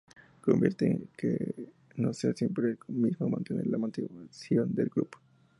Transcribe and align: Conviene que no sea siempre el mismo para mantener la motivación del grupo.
Conviene 0.41 1.09
que 1.15 1.53
no 1.97 2.11
sea 2.11 2.33
siempre 2.33 2.69
el 2.71 2.77
mismo 2.87 3.27
para 3.27 3.33
mantener 3.37 3.67
la 3.67 3.77
motivación 3.77 4.73
del 4.73 4.87
grupo. 4.89 5.19